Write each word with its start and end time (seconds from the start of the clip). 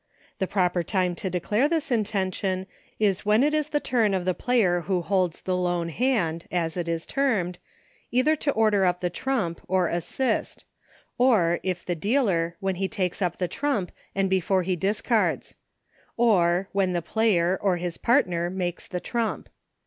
The 0.39 0.47
proper 0.47 0.81
time 0.81 1.13
to 1.13 1.29
(44) 1.29 1.39
PLAYING 1.47 1.59
ALONE. 1.61 1.69
45 1.69 1.69
declare 1.69 1.69
this 1.77 1.91
intention 1.91 2.67
is 2.97 3.23
when 3.27 3.43
it 3.43 3.53
is 3.53 3.69
the 3.69 3.79
turn 3.79 4.15
of 4.15 4.25
the 4.25 4.33
player 4.33 4.81
who 4.87 5.03
holds 5.03 5.41
the 5.41 5.55
lone 5.55 5.89
hand, 5.89 6.47
as 6.51 6.75
it 6.75 6.87
is 6.89 7.05
termed, 7.05 7.59
either 8.09 8.35
to 8.35 8.51
order 8.53 8.83
up 8.83 9.01
the 9.01 9.11
trump, 9.11 9.61
or 9.67 9.89
assist; 9.89 10.65
or, 11.19 11.59
if 11.61 11.85
the 11.85 11.93
dealer, 11.93 12.55
when 12.59 12.77
he 12.77 12.87
takes 12.87 13.21
up 13.21 13.37
the 13.37 13.47
trump 13.47 13.91
and 14.15 14.27
before 14.27 14.63
he 14.63 14.75
discards; 14.75 15.53
or, 16.17 16.67
when 16.71 16.93
the 16.93 17.03
player, 17.03 17.55
or 17.61 17.77
his 17.77 17.99
partner, 17.99 18.49
makes 18.49 18.87
the 18.87 18.99
trump. 18.99 19.49